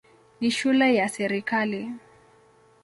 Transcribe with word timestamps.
Ni 0.39 0.51
shule 0.51 0.95
ya 0.95 1.09
serikali. 1.09 1.91